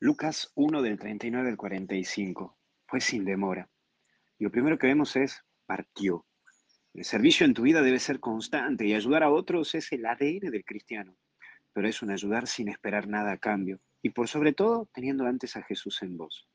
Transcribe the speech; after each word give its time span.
Lucas 0.00 0.52
1 0.54 0.80
del 0.80 0.96
39 0.96 1.48
al 1.48 1.56
45. 1.56 2.56
Fue 2.86 3.00
sin 3.00 3.24
demora. 3.24 3.68
Y 4.38 4.44
lo 4.44 4.52
primero 4.52 4.78
que 4.78 4.86
vemos 4.86 5.16
es 5.16 5.42
partió. 5.66 6.24
El 6.94 7.04
servicio 7.04 7.44
en 7.44 7.52
tu 7.52 7.62
vida 7.62 7.82
debe 7.82 7.98
ser 7.98 8.20
constante 8.20 8.86
y 8.86 8.94
ayudar 8.94 9.24
a 9.24 9.30
otros 9.30 9.74
es 9.74 9.90
el 9.90 10.06
ADN 10.06 10.52
del 10.52 10.64
cristiano. 10.64 11.16
Pero 11.72 11.88
es 11.88 12.00
un 12.00 12.12
ayudar 12.12 12.46
sin 12.46 12.68
esperar 12.68 13.08
nada 13.08 13.32
a 13.32 13.38
cambio 13.38 13.80
y 14.00 14.10
por 14.10 14.28
sobre 14.28 14.52
todo 14.52 14.88
teniendo 14.94 15.26
antes 15.26 15.56
a 15.56 15.64
Jesús 15.64 16.00
en 16.04 16.16
vos. 16.16 16.48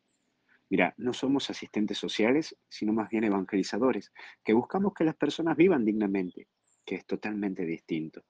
Mira, 0.70 0.94
no 0.96 1.12
somos 1.12 1.50
asistentes 1.50 1.98
sociales, 1.98 2.56
sino 2.70 2.94
más 2.94 3.10
bien 3.10 3.26
evangelizadores, 3.26 4.14
que 4.42 4.54
buscamos 4.54 4.94
que 4.94 5.04
las 5.04 5.18
personas 5.18 5.58
vivan 5.58 5.84
dignamente, 5.84 6.48
que 6.86 6.96
es 6.96 7.06
totalmente 7.06 7.66
distinto. 7.66 8.24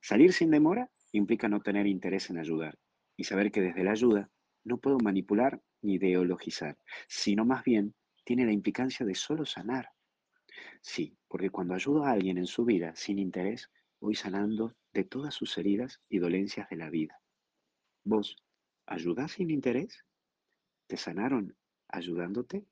Salir 0.00 0.32
sin 0.32 0.50
demora 0.50 0.90
implica 1.12 1.48
no 1.48 1.60
tener 1.60 1.86
interés 1.86 2.28
en 2.30 2.38
ayudar 2.38 2.76
y 3.16 3.24
saber 3.24 3.50
que 3.50 3.60
desde 3.60 3.84
la 3.84 3.92
ayuda 3.92 4.30
no 4.64 4.78
puedo 4.78 4.98
manipular 4.98 5.60
ni 5.82 5.94
ideologizar, 5.94 6.78
sino 7.08 7.44
más 7.44 7.64
bien 7.64 7.94
tiene 8.24 8.46
la 8.46 8.52
implicancia 8.52 9.04
de 9.04 9.14
solo 9.14 9.44
sanar. 9.44 9.90
Sí, 10.80 11.16
porque 11.28 11.50
cuando 11.50 11.74
ayudo 11.74 12.04
a 12.04 12.12
alguien 12.12 12.38
en 12.38 12.46
su 12.46 12.64
vida 12.64 12.94
sin 12.94 13.18
interés, 13.18 13.70
voy 14.00 14.14
sanando 14.14 14.76
de 14.92 15.04
todas 15.04 15.34
sus 15.34 15.56
heridas 15.58 16.00
y 16.08 16.18
dolencias 16.18 16.68
de 16.68 16.76
la 16.76 16.90
vida. 16.90 17.20
¿Vos 18.04 18.36
ayudás 18.86 19.32
sin 19.32 19.50
interés? 19.50 20.04
¿Te 20.86 20.96
sanaron 20.96 21.56
ayudándote? 21.88 22.66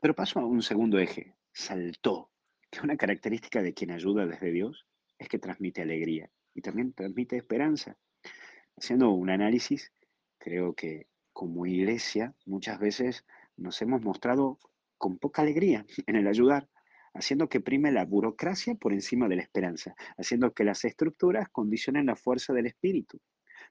Pero 0.00 0.14
paso 0.14 0.38
a 0.38 0.46
un 0.46 0.62
segundo 0.62 0.98
eje, 0.98 1.34
saltó, 1.52 2.30
que 2.70 2.80
una 2.80 2.96
característica 2.96 3.62
de 3.62 3.74
quien 3.74 3.90
ayuda 3.90 4.26
desde 4.26 4.52
Dios 4.52 4.86
es 5.18 5.28
que 5.28 5.38
transmite 5.38 5.82
alegría 5.82 6.30
y 6.54 6.60
también 6.60 6.92
transmite 6.92 7.36
esperanza. 7.36 7.96
Haciendo 8.80 9.10
un 9.10 9.28
análisis, 9.28 9.92
creo 10.38 10.72
que 10.72 11.08
como 11.32 11.66
iglesia 11.66 12.32
muchas 12.46 12.78
veces 12.78 13.24
nos 13.56 13.82
hemos 13.82 14.02
mostrado 14.02 14.60
con 14.98 15.18
poca 15.18 15.42
alegría 15.42 15.84
en 16.06 16.14
el 16.14 16.28
ayudar, 16.28 16.68
haciendo 17.12 17.48
que 17.48 17.60
prime 17.60 17.90
la 17.90 18.04
burocracia 18.04 18.76
por 18.76 18.92
encima 18.92 19.26
de 19.26 19.34
la 19.34 19.42
esperanza, 19.42 19.96
haciendo 20.16 20.54
que 20.54 20.62
las 20.62 20.84
estructuras 20.84 21.48
condicionen 21.48 22.06
la 22.06 22.14
fuerza 22.14 22.52
del 22.52 22.66
espíritu. 22.66 23.20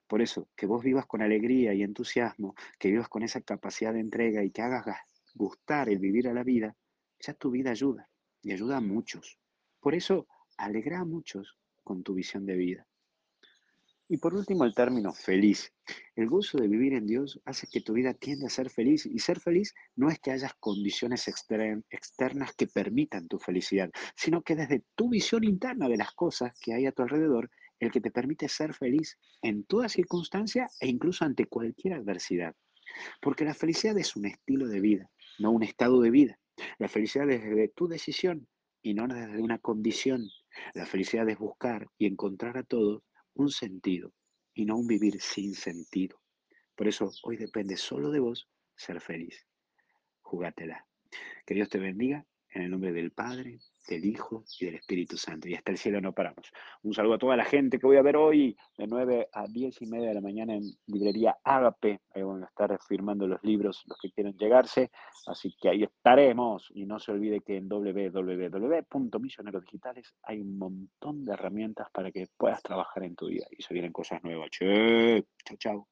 Por 0.06 0.20
eso, 0.20 0.50
que 0.54 0.66
vos 0.66 0.84
vivas 0.84 1.06
con 1.06 1.22
alegría 1.22 1.72
y 1.72 1.82
entusiasmo, 1.82 2.54
que 2.78 2.90
vivas 2.90 3.08
con 3.08 3.22
esa 3.22 3.40
capacidad 3.40 3.94
de 3.94 4.00
entrega 4.00 4.44
y 4.44 4.50
que 4.50 4.60
hagas 4.60 4.98
gustar 5.34 5.88
el 5.88 6.00
vivir 6.00 6.28
a 6.28 6.34
la 6.34 6.44
vida, 6.44 6.76
ya 7.18 7.32
tu 7.32 7.50
vida 7.50 7.70
ayuda 7.70 8.10
y 8.42 8.52
ayuda 8.52 8.76
a 8.76 8.82
muchos. 8.82 9.38
Por 9.80 9.94
eso, 9.94 10.26
alegra 10.58 11.00
a 11.00 11.06
muchos 11.06 11.56
con 11.82 12.02
tu 12.02 12.12
visión 12.12 12.44
de 12.44 12.56
vida. 12.56 12.86
Y 14.10 14.16
por 14.16 14.34
último, 14.34 14.64
el 14.64 14.74
término 14.74 15.12
feliz. 15.12 15.70
El 16.16 16.28
gozo 16.28 16.56
de 16.56 16.66
vivir 16.66 16.94
en 16.94 17.06
Dios 17.06 17.40
hace 17.44 17.66
que 17.66 17.82
tu 17.82 17.92
vida 17.92 18.14
tienda 18.14 18.46
a 18.46 18.50
ser 18.50 18.70
feliz. 18.70 19.04
Y 19.04 19.18
ser 19.18 19.38
feliz 19.38 19.74
no 19.96 20.08
es 20.08 20.18
que 20.18 20.30
hayas 20.30 20.54
condiciones 20.54 21.28
externas 21.28 22.54
que 22.56 22.66
permitan 22.66 23.28
tu 23.28 23.38
felicidad, 23.38 23.90
sino 24.16 24.40
que 24.40 24.56
desde 24.56 24.82
tu 24.94 25.10
visión 25.10 25.44
interna 25.44 25.90
de 25.90 25.98
las 25.98 26.12
cosas 26.12 26.58
que 26.58 26.72
hay 26.72 26.86
a 26.86 26.92
tu 26.92 27.02
alrededor, 27.02 27.50
el 27.80 27.92
que 27.92 28.00
te 28.00 28.10
permite 28.10 28.48
ser 28.48 28.72
feliz 28.72 29.18
en 29.42 29.64
toda 29.64 29.90
circunstancia 29.90 30.70
e 30.80 30.88
incluso 30.88 31.26
ante 31.26 31.44
cualquier 31.44 31.94
adversidad. 31.94 32.54
Porque 33.20 33.44
la 33.44 33.54
felicidad 33.54 33.98
es 33.98 34.16
un 34.16 34.24
estilo 34.24 34.68
de 34.68 34.80
vida, 34.80 35.10
no 35.38 35.50
un 35.50 35.62
estado 35.62 36.00
de 36.00 36.10
vida. 36.10 36.40
La 36.78 36.88
felicidad 36.88 37.30
es 37.30 37.42
desde 37.42 37.68
tu 37.68 37.86
decisión 37.86 38.48
y 38.80 38.94
no 38.94 39.06
desde 39.06 39.42
una 39.42 39.58
condición. 39.58 40.26
La 40.72 40.86
felicidad 40.86 41.28
es 41.28 41.38
buscar 41.38 41.88
y 41.98 42.06
encontrar 42.06 42.56
a 42.56 42.62
todos 42.62 43.02
un 43.38 43.50
sentido 43.50 44.12
y 44.54 44.64
no 44.64 44.76
un 44.76 44.86
vivir 44.86 45.20
sin 45.20 45.54
sentido. 45.54 46.20
Por 46.74 46.88
eso 46.88 47.10
hoy 47.22 47.36
depende 47.36 47.76
solo 47.76 48.10
de 48.10 48.20
vos 48.20 48.48
ser 48.76 49.00
feliz. 49.00 49.46
Jugátela. 50.20 50.86
Que 51.46 51.54
Dios 51.54 51.68
te 51.68 51.78
bendiga 51.78 52.26
en 52.52 52.62
el 52.62 52.70
nombre 52.70 52.92
del 52.92 53.10
Padre, 53.10 53.58
del 53.88 54.04
Hijo 54.04 54.44
y 54.60 54.66
del 54.66 54.76
Espíritu 54.76 55.16
Santo. 55.16 55.48
Y 55.48 55.54
hasta 55.54 55.72
el 55.72 55.78
cielo 55.78 56.00
no 56.00 56.12
paramos. 56.12 56.52
Un 56.82 56.94
saludo 56.94 57.14
a 57.14 57.18
toda 57.18 57.36
la 57.36 57.44
gente 57.44 57.78
que 57.78 57.86
voy 57.86 57.96
a 57.96 58.02
ver 58.02 58.16
hoy 58.16 58.56
de 58.76 58.86
9 58.86 59.28
a 59.32 59.46
10 59.46 59.82
y 59.82 59.86
media 59.86 60.08
de 60.08 60.14
la 60.14 60.20
mañana 60.20 60.54
en 60.54 60.62
librería 60.86 61.38
Ágape. 61.42 62.00
Ahí 62.14 62.22
van 62.22 62.42
a 62.42 62.46
estar 62.46 62.78
firmando 62.86 63.26
los 63.26 63.42
libros, 63.42 63.82
los 63.86 63.98
que 63.98 64.10
quieren 64.10 64.36
llegarse. 64.36 64.90
Así 65.26 65.54
que 65.60 65.70
ahí 65.70 65.82
estaremos. 65.82 66.70
Y 66.74 66.86
no 66.86 66.98
se 66.98 67.12
olvide 67.12 67.40
que 67.40 67.56
en 67.56 67.68
www.misionerodigitales 67.68 70.14
hay 70.22 70.40
un 70.40 70.58
montón 70.58 71.24
de 71.24 71.32
herramientas 71.32 71.88
para 71.92 72.10
que 72.10 72.28
puedas 72.36 72.62
trabajar 72.62 73.04
en 73.04 73.16
tu 73.16 73.28
vida. 73.28 73.46
Y 73.50 73.62
se 73.62 73.72
vienen 73.74 73.92
cosas 73.92 74.22
nuevas. 74.22 74.50
Che, 74.50 75.24
chao, 75.44 75.56
chao. 75.56 75.88